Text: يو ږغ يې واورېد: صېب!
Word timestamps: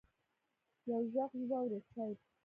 يو 0.89 0.99
ږغ 1.13 1.31
يې 1.39 1.45
واورېد: 1.49 1.83
صېب! 1.93 2.17